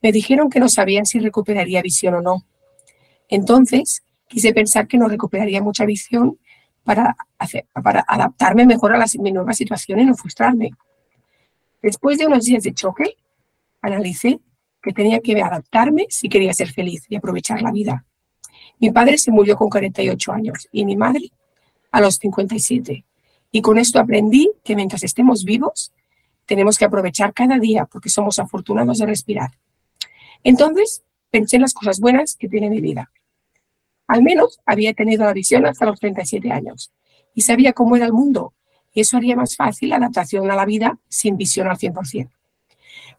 Me 0.00 0.10
dijeron 0.10 0.48
que 0.48 0.58
no 0.58 0.70
sabían 0.70 1.04
si 1.04 1.18
recuperaría 1.18 1.82
visión 1.82 2.14
o 2.14 2.22
no. 2.22 2.46
Entonces, 3.28 4.05
quise 4.28 4.52
pensar 4.52 4.86
que 4.86 4.98
no 4.98 5.08
recuperaría 5.08 5.62
mucha 5.62 5.84
visión 5.84 6.38
para, 6.84 7.16
hacer, 7.38 7.66
para 7.72 8.04
adaptarme 8.06 8.66
mejor 8.66 8.94
a 8.94 8.98
la, 8.98 9.06
mi 9.18 9.32
nueva 9.32 9.52
situación 9.52 10.00
y 10.00 10.04
no 10.04 10.14
frustrarme. 10.14 10.70
Después 11.82 12.18
de 12.18 12.26
unos 12.26 12.44
días 12.44 12.62
de 12.62 12.74
choque, 12.74 13.16
analicé 13.82 14.40
que 14.82 14.92
tenía 14.92 15.20
que 15.20 15.40
adaptarme 15.40 16.06
si 16.10 16.28
quería 16.28 16.52
ser 16.54 16.72
feliz 16.72 17.04
y 17.08 17.16
aprovechar 17.16 17.60
la 17.62 17.72
vida. 17.72 18.04
Mi 18.78 18.90
padre 18.90 19.18
se 19.18 19.30
murió 19.30 19.56
con 19.56 19.68
48 19.68 20.32
años 20.32 20.68
y 20.70 20.84
mi 20.84 20.96
madre 20.96 21.30
a 21.90 22.00
los 22.00 22.16
57. 22.16 23.04
Y 23.50 23.62
con 23.62 23.78
esto 23.78 23.98
aprendí 23.98 24.50
que 24.62 24.76
mientras 24.76 25.02
estemos 25.02 25.44
vivos, 25.44 25.92
tenemos 26.44 26.78
que 26.78 26.84
aprovechar 26.84 27.32
cada 27.32 27.58
día 27.58 27.86
porque 27.86 28.08
somos 28.08 28.38
afortunados 28.38 28.98
de 28.98 29.06
respirar. 29.06 29.50
Entonces, 30.44 31.02
pensé 31.30 31.56
en 31.56 31.62
las 31.62 31.74
cosas 31.74 31.98
buenas 31.98 32.36
que 32.36 32.48
tiene 32.48 32.70
mi 32.70 32.80
vida. 32.80 33.10
Al 34.06 34.22
menos 34.22 34.60
había 34.66 34.94
tenido 34.94 35.24
la 35.24 35.32
visión 35.32 35.66
hasta 35.66 35.86
los 35.86 35.98
37 36.00 36.50
años 36.52 36.92
y 37.34 37.42
sabía 37.42 37.72
cómo 37.72 37.96
era 37.96 38.06
el 38.06 38.12
mundo 38.12 38.54
y 38.96 39.00
eso 39.00 39.18
haría 39.18 39.36
más 39.36 39.56
fácil 39.56 39.90
la 39.90 39.96
adaptación 39.96 40.50
a 40.50 40.56
la 40.56 40.64
vida 40.64 40.98
sin 41.08 41.36
visión 41.36 41.68
al 41.68 41.76
100%. 41.76 42.30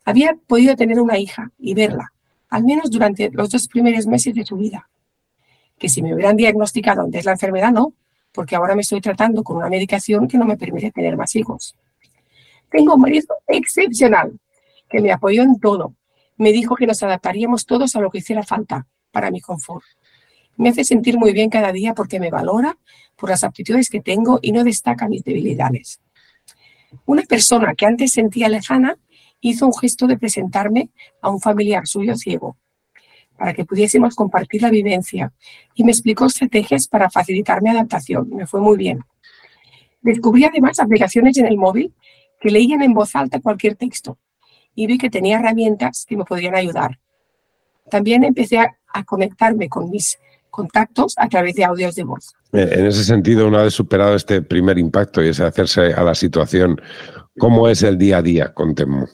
Había 0.06 0.36
podido 0.48 0.76
tener 0.76 1.00
una 1.00 1.20
hija 1.20 1.52
y 1.60 1.76
verla, 1.76 2.14
al 2.50 2.64
menos 2.64 2.90
durante 2.90 3.30
los 3.30 3.52
dos 3.52 3.68
primeros 3.68 4.08
meses 4.08 4.34
de 4.34 4.44
su 4.44 4.58
vida. 4.58 4.90
Que 5.78 5.88
si 5.88 6.02
me 6.02 6.16
hubieran 6.16 6.36
diagnosticado 6.36 7.04
antes 7.04 7.26
la 7.26 7.34
enfermedad, 7.34 7.72
no, 7.72 7.94
porque 8.32 8.56
ahora 8.56 8.74
me 8.74 8.82
estoy 8.82 9.02
tratando 9.02 9.44
con 9.44 9.58
una 9.58 9.70
medicación 9.70 10.28
que 10.28 10.40
no 10.40 10.46
me 10.46 10.58
permite 10.58 10.92
tener 10.92 11.16
más 11.16 11.36
hijos. 11.36 11.76
Tengo 12.72 12.96
un 12.96 13.02
marido 13.02 13.36
excepcional, 13.46 14.40
que 14.90 15.00
me 15.00 15.12
apoyó 15.12 15.44
en 15.44 15.60
todo. 15.60 15.94
Me 16.38 16.52
dijo 16.54 16.76
que 16.76 16.88
nos 16.88 17.04
adaptaríamos 17.04 17.68
todos 17.68 17.96
a 17.96 18.02
lo 18.02 18.10
que 18.10 18.18
hiciera 18.18 18.42
falta 18.42 18.88
para 19.12 19.30
mi 19.30 19.42
confort. 19.42 19.86
Me 20.58 20.70
hace 20.70 20.84
sentir 20.84 21.18
muy 21.18 21.34
bien 21.34 21.50
cada 21.50 21.72
día 21.72 21.94
porque 21.94 22.20
me 22.20 22.30
valora 22.30 22.78
por 23.16 23.30
las 23.30 23.44
aptitudes 23.44 23.90
que 23.90 24.02
tengo 24.02 24.40
y 24.42 24.52
no 24.52 24.64
destaca 24.64 25.08
mis 25.08 25.24
debilidades. 25.24 26.02
Una 27.06 27.24
persona 27.24 27.76
que 27.76 27.86
antes 27.86 28.14
sentía 28.14 28.50
lejana 28.50 28.98
hizo 29.40 29.68
un 29.68 29.74
gesto 29.74 30.08
de 30.08 30.18
presentarme 30.18 30.90
a 31.22 31.30
un 31.30 31.40
familiar 31.40 31.88
suyo 31.88 32.16
ciego 32.16 32.58
para 33.38 33.54
que 33.54 33.66
pudiésemos 33.66 34.16
compartir 34.16 34.64
la 34.64 34.72
vivencia 34.72 35.32
y 35.76 35.84
me 35.84 35.92
explicó 35.92 36.26
estrategias 36.26 36.88
para 36.88 37.10
facilitar 37.10 37.62
mi 37.62 37.70
adaptación. 37.70 38.30
Me 38.30 38.48
fue 38.48 38.60
muy 38.60 38.78
bien. 38.78 39.04
Descubrí 40.02 40.46
además 40.46 40.80
aplicaciones 40.80 41.38
en 41.38 41.46
el 41.46 41.58
móvil 41.58 41.94
que 42.40 42.50
leían 42.50 42.82
en 42.82 42.94
voz 42.94 43.16
alta 43.16 43.40
cualquier 43.40 43.76
texto 43.76 44.18
y 44.74 44.88
vi 44.88 44.98
que 44.98 45.10
tenía 45.10 45.40
herramientas 45.40 46.06
que 46.08 46.18
me 46.18 46.24
podrían 46.24 46.56
ayudar. 46.56 47.00
También 47.90 48.24
empecé 48.24 48.60
a, 48.60 48.74
conectarme 49.06 49.70
con 49.70 49.92
mis 49.92 50.18
contactos 50.58 51.14
a 51.18 51.30
través 51.30 51.54
de 51.54 51.64
audios 51.64 51.94
de 51.94 52.04
voz. 52.04 52.34
Eh, 52.52 52.68
en 52.72 52.88
ese 52.88 53.04
sentido, 53.04 53.48
una 53.48 53.62
vez 53.62 53.76
superado 53.76 54.16
este 54.16 54.42
primer 54.42 54.80
impacto 54.80 55.24
y 55.24 55.28
ese 55.28 55.44
hacerse 55.44 55.94
a 55.94 56.02
la 56.02 56.16
situación, 56.16 56.82
¿cómo 57.38 57.70
es 57.70 57.84
el 57.84 58.00
día 58.00 58.18
a 58.18 58.22
día 58.24 58.54
con 58.56 58.74
Temo? 58.74 59.06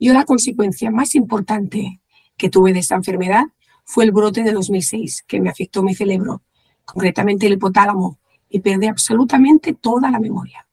Yo 0.00 0.12
la 0.12 0.24
consecuencia 0.24 0.90
más 0.90 1.14
importante 1.14 2.00
que 2.36 2.50
tuve 2.50 2.72
de 2.72 2.80
esta 2.80 2.96
enfermedad 2.96 3.44
fue 3.84 4.02
el 4.02 4.10
brote 4.10 4.42
de 4.42 4.50
2006, 4.50 5.22
que 5.28 5.40
me 5.40 5.50
afectó 5.50 5.84
mi 5.84 5.94
cerebro, 5.94 6.42
concretamente 6.84 7.46
el 7.46 7.52
hipotálamo, 7.52 8.18
y 8.48 8.58
perdí 8.58 8.88
absolutamente 8.88 9.74
toda 9.74 10.10
la 10.10 10.18
memoria. 10.18 10.66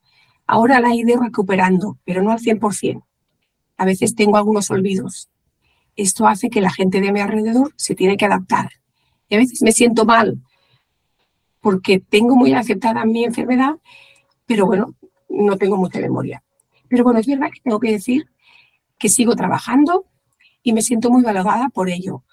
Ahora 0.48 0.80
la 0.80 0.90
he 0.90 0.96
ido 0.96 1.22
recuperando, 1.22 2.00
pero 2.04 2.24
no 2.24 2.32
al 2.32 2.40
100%. 2.40 3.04
A 3.78 3.86
veces 3.86 4.16
tengo 4.16 4.38
algunos 4.38 4.72
olvidos. 4.72 5.30
Esto 5.96 6.28
hace 6.28 6.50
que 6.50 6.62
la 6.62 6.72
gente 6.72 7.00
de 7.00 7.12
mi 7.12 7.20
alrededor 7.20 7.74
se 7.76 7.94
tiene 7.94 8.18
que 8.18 8.26
adaptar 8.26 8.79
y 9.30 9.36
a 9.36 9.38
veces 9.38 9.62
me 9.62 9.72
siento 9.72 10.06
mal 10.06 10.42
porque 11.62 12.00
tengo 12.00 12.36
muy 12.36 12.54
aceptada 12.54 13.06
mi 13.06 13.24
enfermedad, 13.24 13.76
pero 14.46 14.66
bueno, 14.66 14.96
no 15.30 15.58
tengo 15.58 15.78
mucha 15.78 16.00
memoria. 16.00 16.44
Pero 16.88 17.04
bueno, 17.04 17.20
es 17.20 17.28
verdad 17.28 17.50
que 17.54 17.62
tengo 17.62 17.80
que 17.80 17.92
decir 17.92 18.28
que 18.98 19.10
sigo 19.10 19.36
trabajando 19.36 20.06
y 20.64 20.74
me 20.74 20.82
siento 20.82 21.10
muy 21.10 21.22
valorada 21.22 21.70
por 21.70 21.90
ello. 21.90 22.24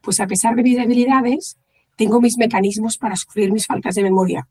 Pues 0.00 0.20
a 0.20 0.26
pesar 0.26 0.54
de 0.54 0.62
mis 0.62 0.76
debilidades, 0.76 1.58
tengo 1.96 2.20
mis 2.20 2.38
mecanismos 2.38 2.96
para 2.96 3.16
sufrir 3.16 3.52
mis 3.52 3.66
faltas 3.66 3.94
de 3.94 4.02
memoria. 4.02 4.48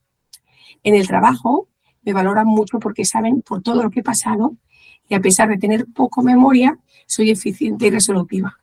En 0.83 0.95
el 0.95 1.07
trabajo 1.07 1.67
me 2.03 2.13
valoran 2.13 2.45
mucho 2.45 2.79
porque 2.79 3.05
saben 3.05 3.41
por 3.41 3.61
todo 3.61 3.81
lo 3.81 3.89
que 3.89 4.01
he 4.01 4.03
pasado 4.03 4.55
y 5.07 5.15
a 5.15 5.21
pesar 5.21 5.49
de 5.49 5.57
tener 5.57 5.85
poco 5.93 6.21
memoria, 6.21 6.77
soy 7.07 7.31
eficiente 7.31 7.87
y 7.87 7.91
resolutiva. 7.91 8.59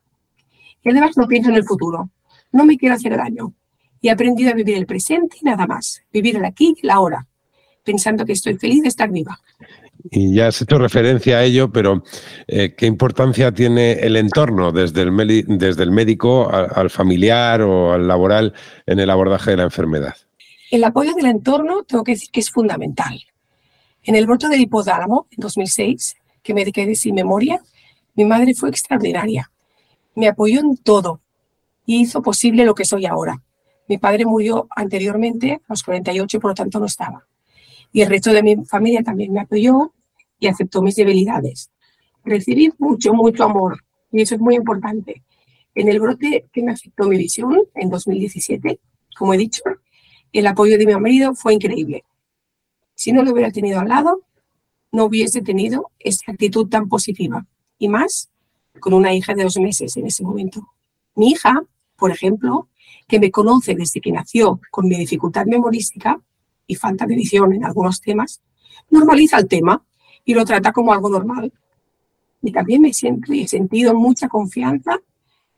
Y 0.83 0.91
además 0.91 1.17
no 1.17 1.27
pienso 1.29 1.51
en 1.51 1.57
el 1.57 1.65
futuro. 1.65 2.11
No 2.53 2.65
me 2.65 2.77
quiero 2.77 2.95
hacer 2.95 3.17
daño. 3.17 3.55
He 4.03 4.11
aprendido 4.11 4.51
a 4.51 4.55
vivir 4.55 4.77
el 4.77 4.87
presente 4.87 5.39
y 5.41 5.45
nada 5.45 5.67
más. 5.67 6.03
Vivir 6.13 6.37
el 6.37 6.45
aquí 6.45 6.75
y 6.81 6.87
la 6.87 6.95
ahora, 6.95 7.27
pensando 7.83 8.25
que 8.25 8.33
estoy 8.33 8.59
feliz 8.59 8.83
de 8.83 8.89
estar 8.89 9.11
viva. 9.11 9.41
Y 10.11 10.35
ya 10.35 10.49
has 10.49 10.61
hecho 10.61 10.79
referencia 10.79 11.39
a 11.39 11.45
ello, 11.45 11.71
pero 11.71 12.03
eh, 12.49 12.75
¿qué 12.77 12.87
importancia 12.87 13.53
tiene 13.53 13.93
el 13.93 14.17
entorno 14.17 14.73
desde 14.73 15.03
el, 15.03 15.45
desde 15.47 15.83
el 15.83 15.93
médico 15.93 16.51
al, 16.51 16.91
familiar 16.91 17.63
o 17.63 17.93
al 17.93 18.09
laboral 18.09 18.53
en 18.87 18.99
el 18.99 19.09
abordaje 19.11 19.53
de 19.53 19.59
la 19.59 19.63
enfermedad? 19.65 20.17
El 20.71 20.85
apoyo 20.85 21.15
del 21.15 21.27
entorno 21.27 21.85
tengo 21.85 22.03
que 22.03 22.13
decir 22.13 22.31
que 22.31 22.41
es 22.41 22.51
fundamental. 22.51 23.23
En 24.03 24.17
el 24.17 24.27
brote 24.27 24.49
del 24.49 24.61
hipotálamo, 24.61 25.29
en 25.31 25.39
2006, 25.39 26.17
que 26.43 26.55
me 26.55 26.65
quedé 26.73 26.97
sin 26.97 27.15
memoria, 27.15 27.63
mi 28.15 28.25
madre 28.25 28.55
fue 28.55 28.71
extraordinaria. 28.71 29.51
Me 30.17 30.29
apoyó 30.29 30.61
en 30.61 30.77
todo 30.77 31.22
y 31.87 32.01
hizo 32.01 32.23
posible 32.23 32.65
lo 32.65 32.75
que 32.75 32.85
soy 32.85 33.07
ahora. 33.07 33.43
Mi 33.89 33.99
padre 33.99 34.25
murió 34.25 34.69
anteriormente, 34.75 35.55
a 35.55 35.73
los 35.73 35.83
48, 35.83 36.37
y 36.37 36.41
por 36.41 36.51
lo 36.51 36.55
tanto 36.55 36.79
no 36.79 36.87
estaba 36.87 37.27
y 37.93 38.01
el 38.01 38.09
resto 38.09 38.33
de 38.33 38.43
mi 38.43 38.65
familia 38.65 39.03
también 39.03 39.33
me 39.33 39.41
apoyó 39.41 39.93
y 40.39 40.47
aceptó 40.47 40.83
mis 40.83 40.97
debilidades. 40.97 41.71
Recibí 42.25 42.73
mucho, 42.79 43.13
mucho 43.13 43.45
amor 43.45 43.85
y 44.11 44.23
eso 44.23 44.35
es 44.35 44.41
muy 44.41 44.57
importante. 44.57 45.23
En 45.75 45.89
el 45.89 46.01
brote 46.01 46.47
que 46.53 46.63
me 46.63 46.73
afectó 46.73 47.05
mi 47.05 47.19
visión 47.19 47.57
en 47.75 47.91
2017, 47.91 48.81
como 49.17 49.35
he 49.35 49.39
dicho, 49.39 49.63
el 50.33 50.47
apoyo 50.47 50.79
de 50.79 50.87
mi 50.87 50.95
marido 50.95 51.35
fue 51.35 51.55
increíble. 51.55 52.05
Si 52.95 53.13
no 53.13 53.23
lo 53.23 53.33
hubiera 53.33 53.51
tenido 53.51 53.81
al 53.81 53.89
lado, 53.89 54.23
no 54.91 55.05
hubiese 55.05 55.43
tenido 55.43 55.91
esa 55.99 56.33
actitud 56.33 56.69
tan 56.69 56.89
positiva. 56.89 57.47
Y 57.79 57.89
más 57.89 58.31
con 58.81 58.95
una 58.95 59.15
hija 59.15 59.35
de 59.35 59.43
dos 59.43 59.59
meses 59.59 59.97
en 59.97 60.07
ese 60.07 60.23
momento. 60.23 60.67
Mi 61.15 61.31
hija, 61.31 61.63
por 61.97 62.11
ejemplo, 62.11 62.69
que 63.07 63.21
me 63.21 63.31
conoce 63.31 63.75
desde 63.75 64.01
que 64.01 64.13
nació 64.13 64.61
con 64.71 64.89
mi 64.89 64.97
dificultad 64.97 65.47
memorística, 65.47 66.21
y 66.67 66.75
falta 66.75 67.07
de 67.07 67.15
visión 67.15 67.53
en 67.53 67.65
algunos 67.65 68.01
temas, 68.01 68.41
normaliza 68.91 69.39
el 69.39 69.49
tema 69.49 69.85
y 70.25 70.35
lo 70.35 70.45
trata 70.45 70.73
como 70.73 70.93
algo 70.93 71.09
normal. 71.09 71.53
Y 72.43 72.51
también 72.51 72.83
me 72.83 72.93
siento 72.93 73.33
y 73.33 73.43
he 73.43 73.49
sentido 73.49 73.95
mucha 73.95 74.29
confianza 74.29 74.99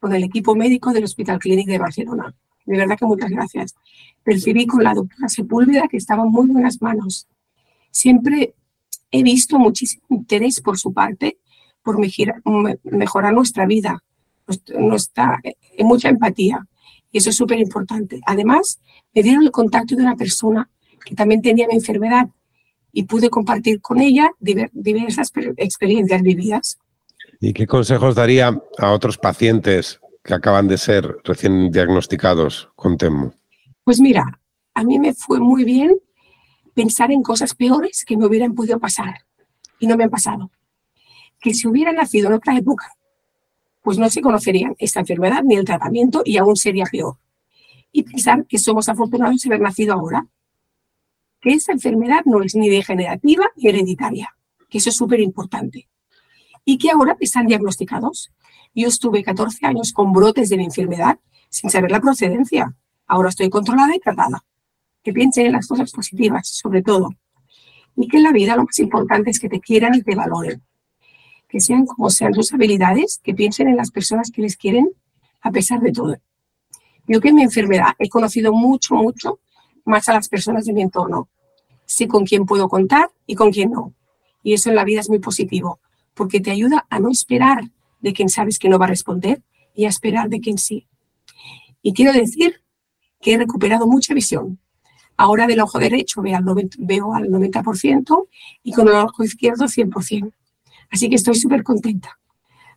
con 0.00 0.14
el 0.14 0.24
equipo 0.24 0.54
médico 0.54 0.92
del 0.92 1.04
Hospital 1.04 1.38
Clínic 1.38 1.66
de 1.66 1.78
Barcelona. 1.78 2.34
De 2.66 2.76
verdad 2.76 2.98
que 2.98 3.06
muchas 3.06 3.30
gracias. 3.30 3.74
Percibí 4.22 4.66
con 4.66 4.82
la 4.82 4.94
doctora 4.94 5.28
Sepúlveda 5.28 5.88
que 5.88 5.98
estaba 5.98 6.24
en 6.24 6.30
muy 6.30 6.48
buenas 6.48 6.80
manos. 6.82 7.28
Siempre 7.90 8.54
he 9.10 9.22
visto 9.22 9.58
muchísimo 9.58 10.04
interés 10.10 10.60
por 10.60 10.78
su 10.78 10.92
parte 10.92 11.38
por 11.82 11.98
mejorar 11.98 13.34
nuestra 13.34 13.66
vida, 13.66 14.02
nuestra, 14.78 15.40
mucha 15.78 16.08
empatía. 16.08 16.66
Y 17.10 17.18
eso 17.18 17.30
es 17.30 17.36
súper 17.36 17.58
importante. 17.58 18.20
Además, 18.26 18.80
me 19.14 19.22
dieron 19.22 19.42
el 19.44 19.50
contacto 19.50 19.94
de 19.94 20.02
una 20.02 20.16
persona 20.16 20.68
que 21.04 21.14
también 21.14 21.42
tenía 21.42 21.66
mi 21.68 21.74
enfermedad 21.74 22.28
y 22.92 23.04
pude 23.04 23.30
compartir 23.30 23.80
con 23.80 24.00
ella 24.00 24.30
diversas 24.38 25.32
experiencias 25.56 26.22
vividas. 26.22 26.78
¿Y 27.40 27.52
qué 27.52 27.66
consejos 27.66 28.14
daría 28.14 28.60
a 28.78 28.92
otros 28.92 29.18
pacientes 29.18 30.00
que 30.22 30.34
acaban 30.34 30.68
de 30.68 30.78
ser 30.78 31.16
recién 31.24 31.70
diagnosticados 31.70 32.70
con 32.74 32.96
TEMO? 32.96 33.34
Pues 33.84 34.00
mira, 34.00 34.40
a 34.74 34.82
mí 34.84 34.98
me 34.98 35.12
fue 35.12 35.40
muy 35.40 35.64
bien 35.64 35.96
pensar 36.74 37.12
en 37.12 37.22
cosas 37.22 37.54
peores 37.54 38.04
que 38.04 38.16
me 38.16 38.26
hubieran 38.26 38.54
podido 38.54 38.78
pasar 38.78 39.14
y 39.78 39.86
no 39.86 39.96
me 39.96 40.04
han 40.04 40.10
pasado. 40.10 40.50
Que 41.40 41.52
si 41.52 41.68
hubiera 41.68 41.92
nacido 41.92 42.28
en 42.28 42.34
otra 42.34 42.56
época, 42.56 42.90
pues 43.84 43.98
no 43.98 44.08
se 44.08 44.22
conocerían 44.22 44.74
esta 44.78 45.00
enfermedad 45.00 45.42
ni 45.44 45.56
el 45.56 45.66
tratamiento 45.66 46.22
y 46.24 46.38
aún 46.38 46.56
sería 46.56 46.86
peor. 46.90 47.18
Y 47.92 48.02
pensar 48.02 48.46
que 48.46 48.58
somos 48.58 48.88
afortunados 48.88 49.42
de 49.42 49.50
haber 49.50 49.60
nacido 49.60 49.92
ahora, 49.92 50.26
que 51.38 51.52
esa 51.52 51.72
enfermedad 51.72 52.22
no 52.24 52.42
es 52.42 52.54
ni 52.54 52.70
degenerativa 52.70 53.44
ni 53.56 53.68
hereditaria, 53.68 54.34
que 54.70 54.78
eso 54.78 54.88
es 54.88 54.96
súper 54.96 55.20
importante. 55.20 55.86
Y 56.64 56.78
que 56.78 56.90
ahora 56.90 57.14
están 57.20 57.46
diagnosticados. 57.46 58.32
Yo 58.74 58.88
estuve 58.88 59.22
14 59.22 59.66
años 59.66 59.92
con 59.92 60.14
brotes 60.14 60.48
de 60.48 60.56
la 60.56 60.62
enfermedad 60.62 61.18
sin 61.50 61.68
saber 61.68 61.90
la 61.90 62.00
procedencia. 62.00 62.74
Ahora 63.06 63.28
estoy 63.28 63.50
controlada 63.50 63.94
y 63.94 64.00
tratada. 64.00 64.46
Que 65.02 65.12
piensen 65.12 65.44
en 65.44 65.52
las 65.52 65.68
cosas 65.68 65.92
positivas, 65.92 66.48
sobre 66.48 66.82
todo. 66.82 67.10
Y 67.96 68.08
que 68.08 68.16
en 68.16 68.22
la 68.22 68.32
vida 68.32 68.56
lo 68.56 68.64
más 68.64 68.78
importante 68.78 69.30
es 69.30 69.38
que 69.38 69.50
te 69.50 69.60
quieran 69.60 69.94
y 69.94 70.02
te 70.02 70.14
valoren. 70.14 70.62
Que 71.54 71.60
sean 71.60 71.86
como 71.86 72.10
sean 72.10 72.32
tus 72.32 72.52
habilidades, 72.52 73.20
que 73.22 73.32
piensen 73.32 73.68
en 73.68 73.76
las 73.76 73.92
personas 73.92 74.32
que 74.32 74.42
les 74.42 74.56
quieren 74.56 74.90
a 75.40 75.52
pesar 75.52 75.78
de 75.78 75.92
todo. 75.92 76.16
Yo 77.06 77.20
que 77.20 77.28
en 77.28 77.36
mi 77.36 77.44
enfermedad 77.44 77.94
he 78.00 78.08
conocido 78.08 78.52
mucho, 78.52 78.96
mucho 78.96 79.38
más 79.84 80.08
a 80.08 80.14
las 80.14 80.28
personas 80.28 80.64
de 80.64 80.72
mi 80.72 80.82
entorno. 80.82 81.28
Sé 81.86 82.08
con 82.08 82.24
quién 82.24 82.44
puedo 82.44 82.68
contar 82.68 83.08
y 83.24 83.36
con 83.36 83.52
quién 83.52 83.70
no. 83.70 83.94
Y 84.42 84.54
eso 84.54 84.68
en 84.68 84.74
la 84.74 84.82
vida 84.82 84.98
es 84.98 85.08
muy 85.08 85.20
positivo, 85.20 85.78
porque 86.14 86.40
te 86.40 86.50
ayuda 86.50 86.86
a 86.90 86.98
no 86.98 87.08
esperar 87.08 87.70
de 88.00 88.12
quien 88.12 88.30
sabes 88.30 88.58
que 88.58 88.68
no 88.68 88.80
va 88.80 88.86
a 88.86 88.88
responder 88.88 89.40
y 89.76 89.84
a 89.84 89.90
esperar 89.90 90.30
de 90.30 90.40
quien 90.40 90.58
sí. 90.58 90.88
Y 91.82 91.92
quiero 91.92 92.12
decir 92.12 92.62
que 93.20 93.34
he 93.34 93.38
recuperado 93.38 93.86
mucha 93.86 94.12
visión. 94.12 94.58
Ahora 95.16 95.46
del 95.46 95.60
ojo 95.60 95.78
derecho 95.78 96.20
veo 96.20 96.36
al 96.36 96.44
90%, 96.44 96.74
veo 96.78 97.14
al 97.14 97.28
90% 97.28 98.26
y 98.64 98.72
con 98.72 98.88
el 98.88 98.94
ojo 98.94 99.22
izquierdo 99.22 99.66
100%. 99.66 100.32
Así 100.90 101.08
que 101.08 101.16
estoy 101.16 101.34
súper 101.34 101.62
contenta. 101.62 102.18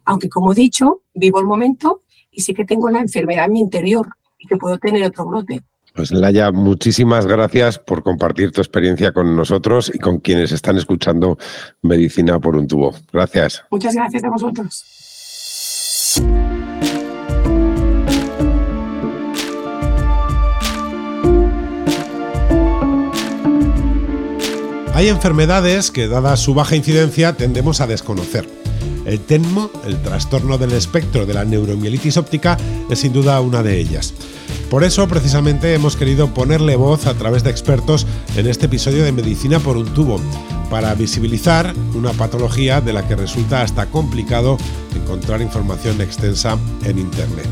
Aunque, 0.05 0.29
como 0.29 0.53
he 0.53 0.55
dicho, 0.55 1.01
vivo 1.13 1.39
el 1.39 1.45
momento 1.45 2.03
y 2.31 2.41
sé 2.41 2.53
que 2.53 2.65
tengo 2.65 2.89
la 2.89 2.99
enfermedad 2.99 3.45
en 3.45 3.53
mi 3.53 3.59
interior 3.59 4.07
y 4.37 4.47
que 4.47 4.57
puedo 4.57 4.77
tener 4.77 5.03
otro 5.03 5.25
brote. 5.25 5.63
Pues 5.93 6.11
Laya, 6.11 6.51
muchísimas 6.51 7.25
gracias 7.25 7.79
por 7.79 8.03
compartir 8.03 8.51
tu 8.51 8.61
experiencia 8.61 9.11
con 9.11 9.35
nosotros 9.35 9.91
y 9.93 9.97
con 9.97 10.19
quienes 10.19 10.51
están 10.51 10.77
escuchando 10.77 11.39
Medicina 11.81 12.39
por 12.39 12.55
un 12.55 12.67
tubo. 12.67 12.93
Gracias. 13.11 13.63
Muchas 13.71 13.95
gracias 13.95 14.23
a 14.23 14.29
vosotros. 14.29 14.85
Hay 24.97 25.09
enfermedades 25.09 25.91
que, 25.91 26.07
dada 26.07 26.35
su 26.37 26.55
baja 26.55 26.75
incidencia, 26.75 27.37
tendemos 27.37 27.81
a 27.81 27.85
desconocer. 27.85 28.49
El 29.05 29.19
TENMO, 29.19 29.69
el 29.85 30.01
trastorno 30.01 30.57
del 30.57 30.71
espectro 30.71 31.27
de 31.27 31.35
la 31.35 31.45
neuromielitis 31.45 32.17
óptica, 32.17 32.57
es 32.89 32.97
sin 32.97 33.13
duda 33.13 33.39
una 33.39 33.61
de 33.61 33.79
ellas. 33.79 34.15
Por 34.71 34.83
eso, 34.83 35.07
precisamente, 35.07 35.75
hemos 35.75 35.95
querido 35.95 36.33
ponerle 36.33 36.75
voz 36.77 37.05
a 37.05 37.13
través 37.13 37.43
de 37.43 37.51
expertos 37.51 38.07
en 38.37 38.47
este 38.47 38.65
episodio 38.65 39.03
de 39.03 39.11
Medicina 39.11 39.59
por 39.59 39.77
un 39.77 39.85
tubo, 39.93 40.19
para 40.71 40.95
visibilizar 40.95 41.75
una 41.93 42.13
patología 42.13 42.81
de 42.81 42.93
la 42.93 43.07
que 43.07 43.15
resulta 43.15 43.61
hasta 43.61 43.85
complicado 43.85 44.57
encontrar 44.95 45.43
información 45.43 46.01
extensa 46.01 46.57
en 46.85 46.97
Internet. 46.97 47.45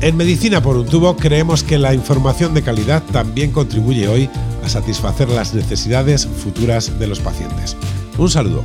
En 0.00 0.16
Medicina 0.16 0.60
por 0.60 0.76
un 0.76 0.86
tubo 0.86 1.16
creemos 1.16 1.62
que 1.62 1.78
la 1.78 1.94
información 1.94 2.54
de 2.54 2.62
calidad 2.62 3.04
también 3.12 3.52
contribuye 3.52 4.08
hoy 4.08 4.28
a 4.62 4.68
satisfacer 4.68 5.28
las 5.28 5.54
necesidades 5.54 6.26
futuras 6.26 6.98
de 6.98 7.06
los 7.06 7.20
pacientes. 7.20 7.76
Un 8.18 8.30
saludo. 8.30 8.62